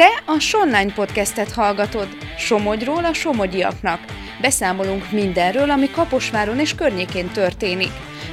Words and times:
Te 0.00 0.22
a 0.26 0.38
Sonline 0.38 0.92
podcastet 0.92 1.52
hallgatod, 1.52 2.08
Somogyról 2.38 3.04
a 3.04 3.12
somogyiaknak. 3.12 4.00
Beszámolunk 4.40 5.10
mindenről, 5.10 5.70
ami 5.70 5.90
Kaposváron 5.90 6.58
és 6.58 6.74
környékén 6.74 7.28
történik. 7.28 7.90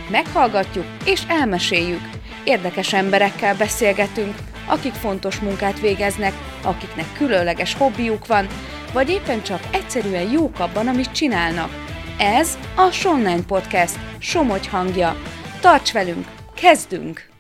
Meghallgatjuk 0.10 0.86
és 1.06 1.22
elmeséljük. 1.28 2.10
Érdekes 2.44 2.94
emberekkel 2.94 3.56
beszélgetünk, 3.56 4.36
akik 4.68 4.94
fontos 4.94 5.40
munkát 5.40 5.80
végeznek, 5.80 6.34
akiknek 6.64 7.14
különleges 7.18 7.74
hobbiuk 7.74 8.28
van, 8.28 8.48
vagy 8.94 9.10
éppen 9.10 9.44
csak 9.44 9.60
egyszerűen 9.72 10.32
jók 10.32 10.60
abban, 10.60 10.88
amit 10.88 11.12
csinálnak. 11.12 11.70
Ez 12.18 12.58
a 12.76 12.92
Sonline 12.92 13.44
Podcast, 13.48 14.00
Somogy 14.20 14.68
hangja. 14.68 15.16
Tarts 15.62 15.92
velünk, 15.92 16.28
kezdünk! 16.56 17.37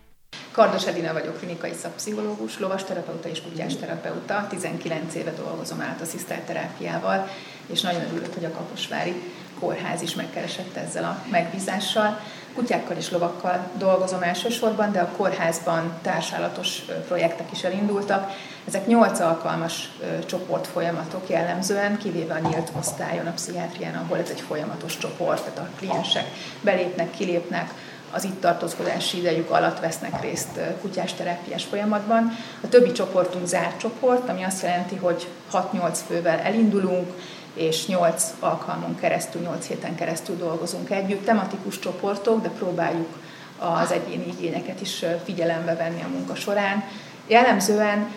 Kardos 0.57 0.85
Edina 0.87 1.13
vagyok, 1.13 1.37
klinikai 1.37 1.73
szakpszichológus, 1.81 2.59
lovasterapeuta 2.59 3.29
és 3.29 3.41
kutyásterapeuta. 3.41 4.45
19 4.49 5.15
éve 5.15 5.31
dolgozom 5.31 5.81
át 5.81 6.17
terápiával, 6.45 7.29
és 7.67 7.81
nagyon 7.81 8.01
örülök, 8.01 8.33
hogy 8.33 8.45
a 8.45 8.51
Kaposvári 8.51 9.13
Kórház 9.59 10.01
is 10.01 10.15
megkeresett 10.15 10.75
ezzel 10.75 11.03
a 11.03 11.23
megbízással. 11.31 12.19
Kutyákkal 12.53 12.97
és 12.97 13.11
lovakkal 13.11 13.69
dolgozom 13.77 14.21
elsősorban, 14.21 14.91
de 14.91 14.99
a 14.99 15.11
kórházban 15.17 15.93
társállatos 16.01 16.85
projektek 17.07 17.51
is 17.51 17.63
elindultak. 17.63 18.31
Ezek 18.67 18.87
8 18.87 19.19
alkalmas 19.19 19.91
csoportfolyamatok 20.25 21.29
jellemzően, 21.29 21.97
kivéve 21.97 22.33
a 22.33 22.47
nyílt 22.49 22.71
osztályon, 22.79 23.27
a 23.27 23.31
pszichiátrián, 23.31 23.95
ahol 23.95 24.17
ez 24.17 24.29
egy 24.29 24.41
folyamatos 24.41 24.97
csoport, 24.97 25.43
tehát 25.43 25.59
a 25.59 25.77
kliensek 25.77 26.25
belépnek, 26.61 27.11
kilépnek, 27.11 27.73
az 28.11 28.23
itt 28.23 28.41
tartózkodási 28.41 29.17
idejük 29.17 29.49
alatt 29.49 29.79
vesznek 29.79 30.21
részt 30.21 30.59
kutyás 30.81 31.13
terápiás 31.13 31.63
folyamatban. 31.63 32.31
A 32.61 32.69
többi 32.69 32.91
csoportunk 32.91 33.45
zárt 33.45 33.79
csoport, 33.79 34.29
ami 34.29 34.43
azt 34.43 34.63
jelenti, 34.63 34.95
hogy 34.95 35.27
6-8 35.53 35.97
fővel 36.07 36.39
elindulunk, 36.39 37.13
és 37.53 37.87
8 37.87 38.33
alkalmon 38.39 38.95
keresztül, 38.95 39.41
8 39.41 39.67
héten 39.67 39.95
keresztül 39.95 40.37
dolgozunk 40.37 40.89
együtt. 40.89 41.25
Tematikus 41.25 41.79
csoportok, 41.79 42.41
de 42.41 42.49
próbáljuk 42.49 43.17
az 43.57 43.91
egyéni 43.91 44.27
igényeket 44.27 44.81
is 44.81 45.05
figyelembe 45.23 45.75
venni 45.75 46.01
a 46.01 46.07
munka 46.07 46.35
során. 46.35 46.83
Jellemzően 47.27 48.11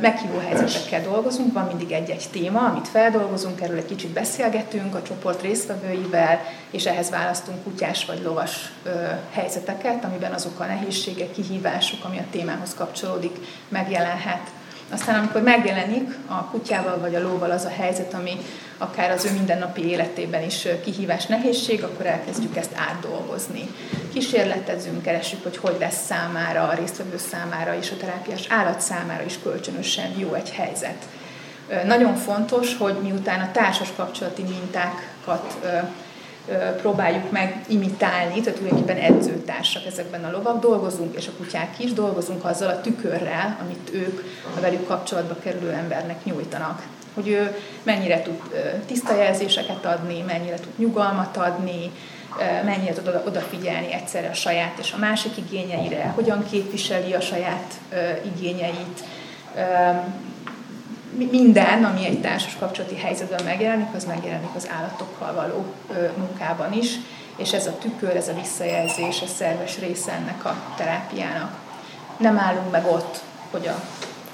meghívó 0.00 0.38
helyzetekkel 0.38 1.02
dolgozunk, 1.02 1.52
van 1.52 1.66
mindig 1.66 1.92
egy-egy 1.92 2.26
téma, 2.30 2.60
amit 2.60 2.88
feldolgozunk, 2.88 3.60
erről 3.60 3.76
egy 3.76 3.86
kicsit 3.86 4.10
beszélgetünk 4.10 4.94
a 4.94 5.02
csoport 5.02 5.42
résztvevőivel, 5.42 6.40
és 6.70 6.86
ehhez 6.86 7.10
választunk 7.10 7.62
kutyás 7.62 8.04
vagy 8.04 8.22
lovas 8.22 8.72
helyzeteket, 9.30 10.04
amiben 10.04 10.32
azok 10.32 10.60
a 10.60 10.64
nehézségek, 10.64 11.32
kihívások, 11.32 12.04
ami 12.04 12.18
a 12.18 12.24
témához 12.30 12.74
kapcsolódik, 12.74 13.36
megjelenhet. 13.68 14.50
Aztán 14.92 15.18
amikor 15.18 15.42
megjelenik 15.42 16.14
a 16.26 16.44
kutyával 16.44 16.98
vagy 16.98 17.14
a 17.14 17.22
lóval 17.22 17.50
az 17.50 17.64
a 17.64 17.68
helyzet, 17.68 18.14
ami 18.14 18.36
akár 18.78 19.10
az 19.10 19.24
ő 19.24 19.32
mindennapi 19.32 19.88
életében 19.88 20.42
is 20.42 20.66
kihívás, 20.84 21.26
nehézség, 21.26 21.84
akkor 21.84 22.06
elkezdjük 22.06 22.56
ezt 22.56 22.72
átdolgozni. 22.74 23.68
Kísérletezünk, 24.12 25.02
keresjük, 25.02 25.42
hogy 25.42 25.56
hogy 25.56 25.76
lesz 25.78 26.04
számára, 26.06 26.68
a 26.68 26.74
résztvevő 26.74 27.16
számára 27.16 27.76
és 27.76 27.90
a 27.90 27.96
terápiás 27.96 28.46
állat 28.48 28.80
számára 28.80 29.24
is 29.24 29.38
kölcsönösen 29.42 30.10
jó 30.18 30.34
egy 30.34 30.50
helyzet. 30.50 31.04
Nagyon 31.86 32.14
fontos, 32.14 32.76
hogy 32.76 32.94
miután 33.02 33.40
a 33.40 33.50
társas 33.52 33.88
kapcsolati 33.96 34.42
mintákat 34.42 35.68
próbáljuk 36.76 37.30
meg 37.30 37.64
imitálni, 37.68 38.40
tehát 38.40 38.58
tulajdonképpen 38.58 39.02
edzőtársak 39.02 39.86
ezekben 39.86 40.24
a 40.24 40.30
lovak, 40.30 40.60
dolgozunk, 40.60 41.16
és 41.16 41.26
a 41.26 41.36
kutyák 41.36 41.78
is, 41.78 41.92
dolgozunk 41.92 42.44
azzal 42.44 42.68
a 42.68 42.80
tükörrel, 42.80 43.58
amit 43.62 43.90
ők 43.92 44.22
a 44.56 44.60
velük 44.60 44.86
kapcsolatba 44.86 45.36
kerülő 45.42 45.70
embernek 45.70 46.24
nyújtanak 46.24 46.82
hogy 47.14 47.28
ő 47.28 47.56
mennyire 47.82 48.22
tud 48.22 48.40
tiszta 48.86 49.14
jelzéseket 49.14 49.84
adni, 49.84 50.22
mennyire 50.26 50.56
tud 50.56 50.78
nyugalmat 50.78 51.36
adni, 51.36 51.90
mennyire 52.64 52.92
tud 52.92 53.20
odafigyelni 53.26 53.92
egyszerre 53.92 54.28
a 54.28 54.34
saját 54.34 54.78
és 54.78 54.92
a 54.92 54.98
másik 54.98 55.36
igényeire, 55.36 56.12
hogyan 56.14 56.46
képviseli 56.50 57.14
a 57.14 57.20
saját 57.20 57.80
igényeit. 58.36 59.04
Minden, 61.30 61.84
ami 61.84 62.06
egy 62.06 62.20
társas 62.20 62.56
kapcsolati 62.58 62.96
helyzetben 62.96 63.44
megjelenik, 63.44 63.94
az 63.94 64.04
megjelenik 64.04 64.54
az 64.56 64.68
állatokkal 64.70 65.34
való 65.34 65.64
munkában 66.16 66.72
is, 66.72 66.98
és 67.36 67.52
ez 67.52 67.66
a 67.66 67.78
tükör, 67.78 68.16
ez 68.16 68.28
a 68.28 68.34
visszajelzés, 68.34 69.20
ez 69.20 69.30
szerves 69.30 69.78
része 69.78 70.12
ennek 70.12 70.44
a 70.44 70.56
terápiának. 70.76 71.58
Nem 72.16 72.38
állunk 72.38 72.70
meg 72.70 72.86
ott, 72.86 73.22
hogy 73.50 73.66
a 73.66 73.82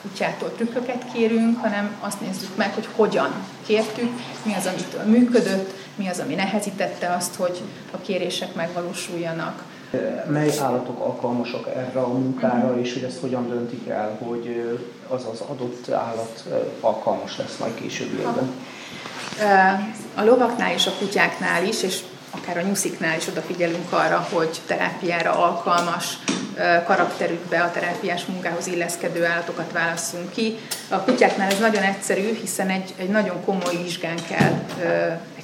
kutyától 0.03 0.53
trükköket 0.53 1.05
kérünk, 1.13 1.61
hanem 1.61 1.97
azt 2.01 2.21
nézzük 2.21 2.57
meg, 2.57 2.75
hogy 2.75 2.89
hogyan 2.97 3.31
kértük, 3.67 4.11
mi 4.43 4.55
az, 4.55 4.67
amitől 4.67 5.03
működött, 5.03 5.73
mi 5.95 6.09
az, 6.09 6.19
ami 6.19 6.35
nehezítette 6.35 7.13
azt, 7.13 7.35
hogy 7.35 7.63
a 7.91 8.01
kérések 8.01 8.55
megvalósuljanak. 8.55 9.63
Mely 10.27 10.51
állatok 10.61 11.01
alkalmasak 11.01 11.69
erre 11.69 12.01
a 12.01 12.09
munkára, 12.09 12.81
és 12.81 12.93
hogy 12.93 13.03
ezt 13.03 13.21
hogyan 13.21 13.49
döntik 13.49 13.89
el, 13.89 14.19
hogy 14.23 14.79
az 15.09 15.25
az 15.33 15.41
adott 15.41 15.91
állat 15.91 16.45
alkalmas 16.81 17.37
lesz 17.37 17.57
majd 17.61 17.75
későbbiekben? 17.75 18.51
A 20.15 20.25
lovaknál 20.25 20.73
és 20.73 20.87
a 20.87 20.93
kutyáknál 20.99 21.65
is, 21.65 21.83
és 21.83 22.01
akár 22.31 22.57
a 22.57 22.61
nyusziknál 22.61 23.17
is 23.17 23.27
odafigyelünk 23.27 23.93
arra, 23.93 24.27
hogy 24.33 24.61
terápiára 24.67 25.31
alkalmas 25.31 26.19
karakterükbe, 26.87 27.61
a 27.61 27.71
terápiás 27.71 28.25
munkához 28.25 28.67
illeszkedő 28.67 29.25
állatokat 29.25 29.73
válasszunk 29.73 30.31
ki. 30.31 30.59
A 30.89 31.01
kutyáknál 31.01 31.51
ez 31.51 31.59
nagyon 31.59 31.83
egyszerű, 31.83 32.39
hiszen 32.41 32.69
egy, 32.69 32.95
egy 32.97 33.09
nagyon 33.09 33.45
komoly 33.45 33.83
vizsgán 33.83 34.19
kell, 34.29 34.53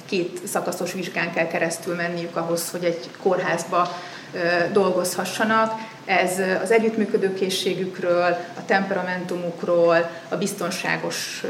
két 0.05 0.47
szakaszos 0.47 0.93
vizsgán 0.93 1.33
kell 1.33 1.47
keresztül 1.47 1.95
menniük 1.95 2.35
ahhoz, 2.35 2.71
hogy 2.71 2.83
egy 2.83 3.09
kórházba 3.21 3.89
dolgozhassanak. 4.71 5.71
Ez 6.05 6.39
az 6.63 6.71
együttműködő 6.71 7.33
készségükről, 7.33 8.37
a 8.57 8.65
temperamentumukról, 8.65 10.09
a 10.29 10.35
biztonságos 10.35 11.43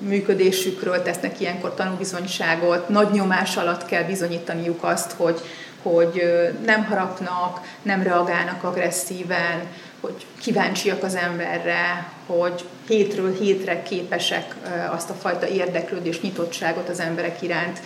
működésükről 0.00 1.02
tesznek 1.02 1.40
ilyenkor 1.40 1.74
tanúbizonyságot, 1.74 2.88
nagy 2.88 3.10
nyomás 3.10 3.56
alatt 3.56 3.84
kell 3.84 4.02
bizonyítaniuk 4.02 4.84
azt, 4.84 5.12
hogy, 5.12 5.40
hogy 5.82 6.22
nem 6.64 6.84
harapnak, 6.84 7.60
nem 7.82 8.02
reagálnak 8.02 8.64
agresszíven, 8.64 9.66
hogy 10.02 10.26
kíváncsiak 10.40 11.02
az 11.02 11.14
emberre, 11.14 12.08
hogy 12.26 12.64
hétről 12.88 13.36
hétre 13.38 13.82
képesek 13.82 14.56
azt 14.90 15.10
a 15.10 15.14
fajta 15.14 15.48
érdeklődés, 15.48 16.20
nyitottságot 16.20 16.88
az 16.88 17.00
emberek 17.00 17.42
iránt 17.42 17.80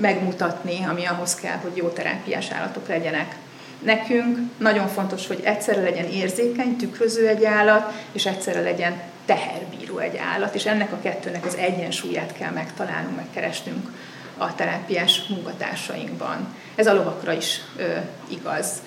megmutatni, 0.00 0.84
ami 0.84 1.04
ahhoz 1.04 1.34
kell, 1.34 1.56
hogy 1.56 1.76
jó 1.76 1.88
terápiás 1.88 2.50
állatok 2.50 2.88
legyenek. 2.88 3.36
Nekünk 3.78 4.38
nagyon 4.58 4.88
fontos, 4.88 5.26
hogy 5.26 5.40
egyszerre 5.44 5.82
legyen 5.82 6.10
érzékeny, 6.10 6.76
tükröző 6.76 7.28
egy 7.28 7.44
állat, 7.44 7.92
és 8.12 8.26
egyszerre 8.26 8.60
legyen 8.60 9.00
teherbíró 9.24 9.98
egy 9.98 10.16
állat, 10.16 10.54
és 10.54 10.66
ennek 10.66 10.92
a 10.92 11.00
kettőnek 11.02 11.46
az 11.46 11.56
egyensúlyát 11.56 12.32
kell 12.32 12.50
megtalálnunk, 12.50 13.16
megkeresnünk 13.16 13.90
a 14.36 14.54
terápiás 14.54 15.22
munkatársainkban. 15.28 16.54
Ez 16.74 16.86
a 16.86 16.94
lovakra 16.94 17.32
is 17.32 17.60
ö, 17.76 17.84
igaz 18.28 18.82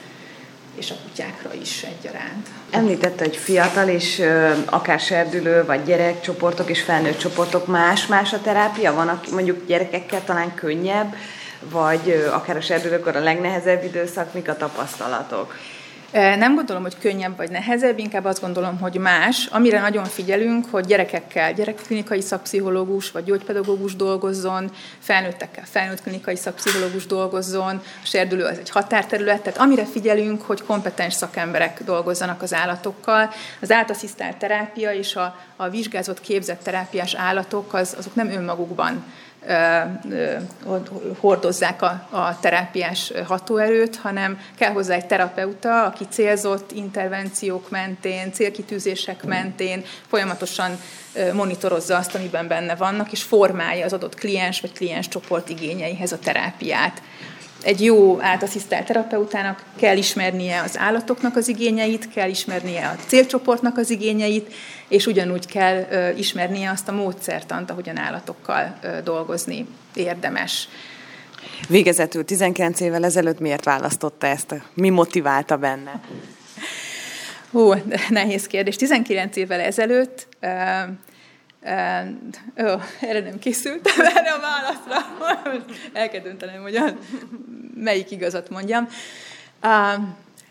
és 0.75 0.91
a 0.91 0.96
kutyákra 1.03 1.53
is 1.53 1.84
egyaránt. 1.84 2.47
Említette, 2.69 3.24
hogy 3.24 3.38
fiatal 3.38 3.88
és 3.88 4.19
ö, 4.19 4.52
akár 4.66 5.00
serdülő, 5.00 5.66
vagy 5.66 5.84
gyerekcsoportok 5.84 6.69
és 6.69 6.81
felnőtt 6.81 7.18
csoportok 7.18 7.68
más-más 7.68 8.34
a 8.34 8.41
terápia? 8.41 8.94
Van, 8.94 9.08
aki 9.08 9.31
mondjuk 9.31 9.66
gyerekekkel 9.68 10.24
talán 10.24 10.53
könnyebb, 10.56 11.16
vagy 11.59 12.09
ö, 12.09 12.31
akár 12.31 12.58
a 12.58 12.62
serdülőkor 12.62 13.16
a 13.16 13.19
legnehezebb 13.19 13.84
időszak, 13.84 14.34
mik 14.34 14.50
a 14.50 14.58
tapasztalatok? 14.58 15.56
Nem 16.16 16.56
gondolom, 16.56 16.81
hogy 16.81 16.98
könnyebb 17.00 17.38
vagy 17.38 17.50
nehezebb, 17.50 18.00
inkább 18.00 18.26
azt 18.26 18.42
gondolom, 18.42 18.80
hogy 18.80 18.98
más. 18.98 19.46
Amire 19.46 19.80
nagyon 19.81 20.06
figyelünk, 20.06 20.66
hogy 20.72 20.86
gyerekekkel 20.86 21.54
gyerekklinikai 21.54 22.22
szakpszichológus 22.22 23.12
vagy 23.12 23.24
gyógypedagógus 23.24 23.95
dolgozzon, 23.95 24.72
felnőttekkel 25.00 25.63
felnőtt 25.66 26.01
klinikai 26.01 26.36
szakpszichológus 26.36 27.06
dolgozzon, 27.06 27.81
a 28.04 28.06
serdülő 28.06 28.44
az 28.44 28.57
egy 28.57 28.69
határterület, 28.69 29.42
tehát 29.42 29.60
amire 29.60 29.86
figyelünk, 29.86 30.42
hogy 30.42 30.63
kompetens 30.63 31.13
szakemberek 31.13 31.84
dolgozzanak 31.84 32.42
az 32.42 32.54
állatokkal. 32.54 33.30
Az 33.62 33.72
áltasszisztált 33.72 34.38
terápia 34.38 34.92
és 34.92 35.16
a, 35.16 35.39
a 35.56 35.69
vizsgázott 35.69 36.22
képzett 36.22 36.63
terápiás 36.63 37.13
állatok 37.13 37.74
az, 37.74 37.95
azok 37.98 38.16
nem 38.16 38.30
önmagukban 38.30 39.04
hordozzák 41.19 41.81
a, 41.81 42.07
a 42.09 42.39
terápiás 42.39 43.12
hatóerőt, 43.25 43.95
hanem 43.95 44.39
kell 44.57 44.71
hozzá 44.71 44.95
egy 44.95 45.06
terapeuta, 45.06 45.83
aki 45.83 46.06
célzott 46.09 46.71
intervenciók 46.71 47.69
mentén, 47.69 48.31
célkitűzések 48.33 49.24
mentén 49.24 49.83
folyamatosan 50.07 50.80
monitorozza 51.33 51.97
azt, 51.97 52.15
amiben 52.15 52.47
benne 52.47 52.75
vannak, 52.75 53.12
és 53.12 53.24
formálja 53.24 53.86
az 53.86 53.94
adott 53.94 54.15
kliens 54.15 54.62
vagy 54.62 54.71
kliens 54.71 55.07
csoport 55.07 55.50
igényeihez 55.50 56.12
a 56.12 56.19
terápiát. 56.19 57.01
Egy 57.65 57.83
jó 57.83 58.21
átasszisztált 58.21 58.85
terapeutának 58.85 59.63
kell 59.75 59.97
ismernie 59.97 60.62
az 60.62 60.77
állatoknak 60.77 61.35
az 61.35 61.47
igényeit, 61.47 62.09
kell 62.09 62.29
ismernie 62.29 62.88
a 62.88 62.95
célcsoportnak 63.07 63.77
az 63.77 63.89
igényeit, 63.89 64.53
és 64.88 65.06
ugyanúgy 65.06 65.45
kell 65.45 65.85
ismernie 66.15 66.69
azt 66.69 66.88
a 66.88 66.91
módszertant, 66.91 67.71
ahogyan 67.71 67.97
állatokkal 67.97 68.79
dolgozni 69.03 69.67
érdemes. 69.94 70.67
Végezetül 71.67 72.25
19 72.25 72.79
évvel 72.79 73.03
ezelőtt 73.03 73.39
miért 73.39 73.63
választotta 73.63 74.27
ezt? 74.27 74.56
Mi 74.73 74.89
motiválta 74.89 75.57
benne? 75.57 76.01
Hú, 77.51 77.73
nehéz 78.09 78.47
kérdés. 78.47 78.75
19 78.75 79.35
évvel 79.35 79.59
ezelőtt 79.59 80.27
Ó, 82.63 82.79
erre 83.00 83.19
nem 83.19 83.39
készültem, 83.39 83.94
erre 84.00 84.31
a 84.31 84.39
válaszra. 84.39 84.95
El 86.00 86.09
kell 86.09 86.21
döntenem, 86.21 86.62
hogy 86.62 86.75
melyik 87.75 88.12
igazat 88.12 88.50
mondjam. 88.50 88.88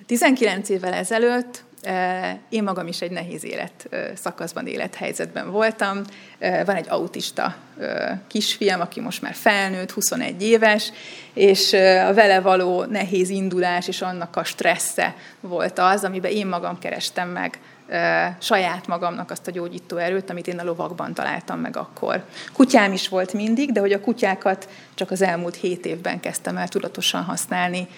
19 0.07 0.69
évvel 0.69 0.93
ezelőtt 0.93 1.65
én 2.49 2.63
magam 2.63 2.87
is 2.87 3.01
egy 3.01 3.11
nehéz 3.11 3.45
élet 3.45 3.89
szakaszban, 4.15 4.67
élethelyzetben 4.67 5.51
voltam. 5.51 6.03
Van 6.39 6.77
egy 6.77 6.87
autista 6.89 7.57
kisfiam, 8.27 8.81
aki 8.81 9.01
most 9.01 9.23
már 9.23 9.35
felnőtt, 9.35 9.91
21 9.91 10.43
éves, 10.43 10.93
és 11.35 11.73
a 11.73 12.15
vele 12.15 12.41
való 12.41 12.85
nehéz 12.85 13.29
indulás 13.29 13.89
és 13.89 14.01
annak 14.03 14.37
a 14.37 14.45
stressze 14.45 15.15
volt 15.41 15.79
az, 15.79 16.05
amiben 16.05 16.31
én 16.31 16.47
magam 16.47 16.79
kerestem 16.79 17.29
meg 17.29 17.59
saját 18.39 18.87
magamnak 18.87 19.31
azt 19.31 19.47
a 19.47 19.51
gyógyító 19.51 19.97
erőt, 19.97 20.31
amit 20.31 20.47
én 20.47 20.59
a 20.59 20.65
lovakban 20.65 21.15
találtam 21.15 21.59
meg 21.59 21.77
akkor. 21.77 22.25
Kutyám 22.53 22.93
is 22.93 23.09
volt 23.09 23.33
mindig, 23.33 23.73
de 23.73 23.81
hogy 23.81 23.93
a 23.93 24.01
kutyákat 24.01 24.69
csak 24.95 25.11
az 25.11 25.23
elmúlt 25.23 25.55
hét 25.55 25.87
évben 25.87 26.21
kezdtem 26.21 26.57
el 26.57 26.69
tudatosan 26.69 27.23
használni 27.23 27.89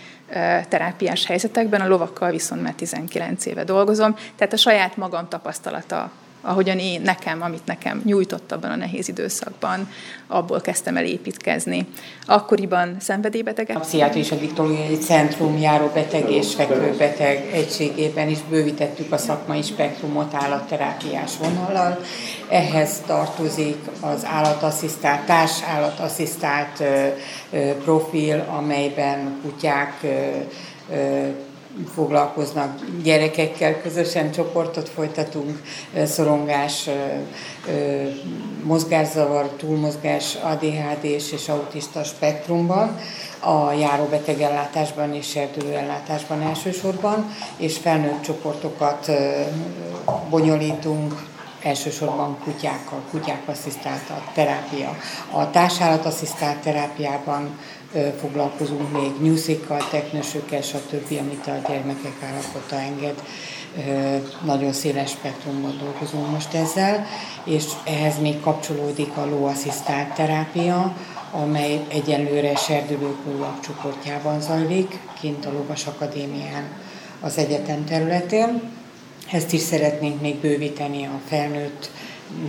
terápiás 0.69 1.27
helyzetekben, 1.27 1.81
a 1.81 1.89
lovakkal 1.89 2.31
viszont 2.31 2.63
már 2.63 2.75
19 2.75 3.47
éve 3.47 3.65
dolgozom, 3.65 4.17
tehát 4.37 4.53
a 4.53 4.57
saját 4.57 4.97
magam 4.97 5.29
tapasztalata 5.29 6.11
ahogyan 6.47 6.79
én, 6.79 7.01
nekem, 7.01 7.43
amit 7.43 7.65
nekem 7.65 8.01
nyújtott 8.05 8.53
abban 8.53 8.71
a 8.71 8.77
nehéz 8.77 9.09
időszakban, 9.09 9.89
abból 10.27 10.61
kezdtem 10.61 10.97
el 10.97 11.05
építkezni. 11.05 11.87
Akkoriban 12.27 12.97
szenvedélybeteg. 13.01 13.71
A 13.75 13.81
Pszichiátriai 13.81 14.27
Addiktológiai 14.31 14.99
Centrum 14.99 15.59
járóbeteg 15.59 16.31
és 16.31 16.55
fekvőbeteg 16.55 17.51
egységében 17.53 18.29
is 18.29 18.39
bővítettük 18.49 19.13
a 19.13 19.17
szakmai 19.17 19.63
spektrumot 19.63 20.35
állatterápiás 20.35 21.33
vonallal. 21.39 21.99
Ehhez 22.49 23.01
tartozik 23.07 23.79
az 24.01 24.25
állatasszisztált, 24.25 25.27
társ 25.27 25.63
állatasszisztált 25.63 26.83
profil, 27.85 28.45
amelyben 28.49 29.41
kutyák 29.43 30.05
foglalkoznak 31.95 32.79
gyerekekkel, 33.03 33.81
közösen 33.81 34.31
csoportot 34.33 34.89
folytatunk, 34.89 35.63
szorongás, 36.05 36.89
mozgászavar, 38.63 39.49
túlmozgás, 39.49 40.35
ADHD 40.35 41.05
és 41.05 41.49
autista 41.49 42.05
spektrumban, 42.05 42.99
a 43.41 43.73
járóbetegellátásban 43.73 45.15
és 45.15 45.29
serdülőellátásban 45.29 46.43
elsősorban, 46.43 47.35
és 47.57 47.77
felnőtt 47.77 48.23
csoportokat 48.23 49.11
bonyolítunk, 50.31 51.15
elsősorban 51.63 52.39
kutyákkal, 52.45 53.01
kutyák 53.11 53.49
asszisztált 53.49 54.11
a 54.11 54.23
terápia. 54.35 54.97
A 55.31 55.51
társállat 55.51 56.09
terápiában 56.63 57.59
foglalkozunk 58.21 58.93
még 58.93 59.13
nyuszikkal, 59.21 59.89
teknősökkel, 59.91 60.63
stb., 60.63 61.17
amit 61.21 61.47
a 61.47 61.69
gyermekek 61.69 62.23
állapota 62.23 62.77
enged. 62.77 63.23
Nagyon 64.45 64.73
széles 64.73 65.11
spektrumban 65.11 65.79
dolgozunk 65.79 66.31
most 66.31 66.55
ezzel, 66.55 67.07
és 67.45 67.65
ehhez 67.85 68.19
még 68.21 68.41
kapcsolódik 68.41 69.17
a 69.17 69.27
lóasszisztált 69.27 70.15
terápia, 70.15 70.97
amely 71.33 71.87
egyenlőre 71.89 72.57
serdülők 72.57 73.17
csoportjában 73.61 74.41
zajlik, 74.41 74.99
kint 75.21 75.47
a 75.47 75.53
Lovas 75.53 75.87
Akadémián 75.87 76.65
az 77.21 77.39
egyetem 77.39 77.85
területén. 77.85 78.76
Ezt 79.31 79.53
is 79.53 79.61
szeretnénk 79.61 80.21
még 80.21 80.35
bővíteni 80.35 81.05
a 81.05 81.21
felnőtt 81.29 81.91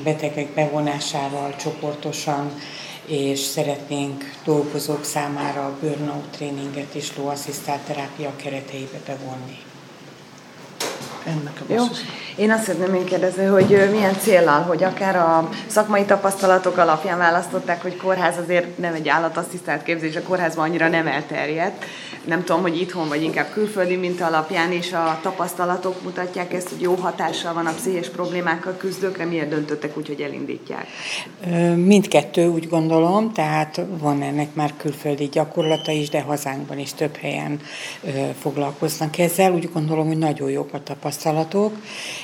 betegek 0.04 0.54
bevonásával 0.54 1.56
csoportosan, 1.56 2.52
és 3.06 3.40
szeretnénk 3.40 4.24
dolgozók 4.44 5.04
számára 5.04 5.66
a 5.66 5.78
burnout 5.82 6.30
tréninget 6.32 6.94
és 6.94 7.18
lóasszisztált 7.18 7.82
terápia 7.82 8.36
kereteibe 8.36 9.00
bevonni. 9.06 9.58
Ennek 11.26 11.62
a 11.62 11.74
Jó. 11.74 11.86
Én 12.38 12.52
azt 12.52 12.64
szeretném 12.64 12.94
én 12.94 13.06
kérdezni, 13.06 13.46
hogy 13.46 13.90
milyen 13.92 14.20
célnal, 14.20 14.62
hogy 14.62 14.84
akár 14.84 15.16
a 15.16 15.50
szakmai 15.68 16.04
tapasztalatok 16.04 16.78
alapján 16.78 17.18
választották, 17.18 17.82
hogy 17.82 17.98
kórház 17.98 18.38
azért 18.38 18.78
nem 18.78 18.94
egy 18.94 19.08
állatasszisztált 19.08 19.84
képzés, 19.84 20.16
a 20.16 20.22
kórházban 20.22 20.70
annyira 20.70 20.88
nem 20.88 21.08
elterjedt. 21.08 21.86
Nem 22.26 22.44
tudom, 22.44 22.62
hogy 22.62 22.82
itthon 22.82 23.08
vagy 23.08 23.24
inkább 23.24 23.52
külföldi 23.54 23.96
minta 23.96 24.26
alapján, 24.26 24.72
és 24.72 24.94
a 24.94 25.20
tapasztalatok 25.22 26.04
mutatják 26.04 26.54
ezt, 26.54 26.70
hogy 26.70 26.82
jó 26.82 26.94
hatással 26.94 27.54
van 27.54 27.66
a 27.66 27.74
pszichés 27.74 28.10
problémákkal 28.10 28.78
küzdőkre. 28.78 29.26
Miért 29.26 29.50
döntöttek 29.50 29.98
úgy, 29.98 30.08
hogy 30.08 30.22
elindítják? 30.22 30.86
Mindkettő 31.76 32.48
úgy 32.48 32.70
gondolom, 32.70 33.32
tehát 33.32 33.82
van 34.00 34.22
ennek 34.22 34.54
már 34.54 34.74
külföldi 34.78 35.26
gyakorlata 35.32 35.92
is, 35.92 36.10
de 36.10 36.22
hazánkban 36.22 36.80
is 36.80 36.94
több 36.94 37.16
helyen 37.16 37.60
foglalkoznak 38.40 39.18
ezzel. 39.18 39.52
Úgy 39.52 39.70
gondolom, 39.74 40.08
hogy 40.08 40.18
nagyon 40.18 40.50
jók 40.50 40.74
a 40.74 40.84
tapasztalatok, 40.84 41.74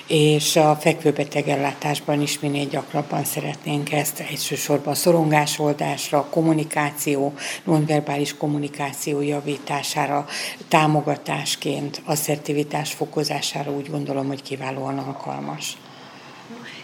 és 0.08 0.56
a 0.56 0.76
fekvőbeteg 0.76 1.48
ellátásban 1.48 2.22
is 2.22 2.40
minél 2.40 2.66
gyakrabban 2.66 3.24
szeretnénk 3.24 3.92
ezt 3.92 4.20
elsősorban 4.20 4.96
szorongásoldásra, 4.96 6.28
kommunikáció, 6.30 7.34
nonverbális 7.64 8.38
kommunikáció 8.38 9.22
javítására, 9.22 10.26
támogatásként, 10.68 12.02
asszertivitás 12.06 12.94
fokozására 12.94 13.72
úgy 13.72 13.90
gondolom, 13.90 14.28
hogy 14.28 14.42
kiválóan 14.42 14.98
alkalmas. 14.98 15.78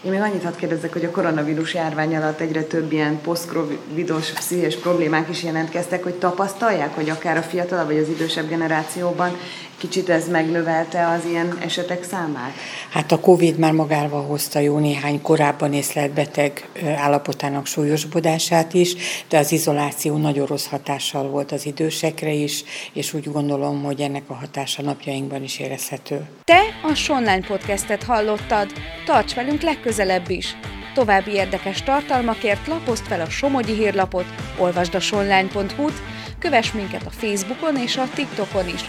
Én 0.01 0.12
még 0.12 0.19
annyit 0.19 0.44
hadd 0.44 0.56
kérdezzek, 0.56 0.94
hogy 0.94 1.06
a 1.06 1.12
koronavírus 1.12 1.74
járvány 1.74 2.16
alatt 2.16 2.39
egyre 2.39 2.63
több 2.63 2.92
ilyen 2.92 3.21
posztcovidos 3.21 4.31
pszichés 4.31 4.75
problémák 4.75 5.30
is 5.30 5.44
jelentkeztek, 5.44 6.04
hogy 6.04 6.13
tapasztalják, 6.13 6.95
hogy 6.95 7.10
akár 7.10 7.38
a 7.38 7.42
fiatalabb 7.42 7.88
vagy 7.88 7.98
az 7.98 8.10
idősebb 8.10 8.50
generációban 8.50 9.38
kicsit 9.80 10.10
ez 10.10 10.28
megnövelte 10.28 11.08
az 11.08 11.26
ilyen 11.26 11.58
esetek 11.62 12.04
számát? 12.04 12.52
Hát 12.90 13.12
a 13.12 13.20
Covid 13.20 13.58
már 13.58 13.72
magával 13.72 14.24
hozta 14.24 14.60
jó 14.60 14.78
néhány 14.78 15.22
korábban 15.22 15.74
észlelt 15.74 16.12
beteg 16.12 16.69
állapotának 16.95 17.66
súlyosbodását 17.66 18.74
is, 18.74 18.95
de 19.30 19.38
az 19.38 19.52
izoláció 19.52 20.18
nagyon 20.18 20.45
rossz 20.45 20.66
hatással 20.66 21.30
volt 21.30 21.52
az 21.52 21.66
idősekre 21.66 22.31
is, 22.31 22.64
és 22.94 23.14
úgy 23.14 23.31
gondolom, 23.31 23.83
hogy 23.83 24.02
ennek 24.02 24.24
a 24.28 24.33
hatása 24.33 24.81
napjainkban 24.81 25.44
is 25.44 25.59
érezhető. 25.59 26.28
Te 26.44 26.62
a 26.83 26.94
Sonline 26.94 27.45
podcastet 27.48 28.04
hallottad, 28.04 28.71
tarts 29.06 29.33
velünk 29.33 29.62
legközelebb 29.62 30.30
is! 30.30 30.56
További 30.94 31.31
érdekes 31.31 31.83
tartalmakért 31.83 32.68
lapozd 32.68 33.04
fel 33.06 33.21
a 33.21 33.30
Somogyi 33.30 33.74
hírlapot, 33.74 34.26
olvasd 34.57 34.95
a 34.95 35.00
sonline.hu-t, 35.00 36.02
kövess 36.40 36.71
minket 36.71 37.06
a 37.06 37.09
Facebookon 37.09 37.78
és 37.78 37.98
a 37.98 38.09
TikTokon 38.14 38.68
is 38.68 38.81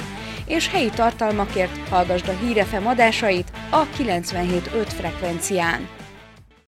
és 0.50 0.69
helyi 0.69 0.90
tartalmakért 0.90 1.88
hallgasd 1.88 2.28
a 2.28 2.47
Hírefem 2.47 2.87
adásait 2.87 3.50
a 3.71 3.87
97.5 3.87 4.87
frekvencián. 4.87 6.00